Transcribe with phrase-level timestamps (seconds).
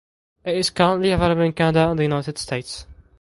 [0.43, 2.87] It is currently available in Canada and the United States.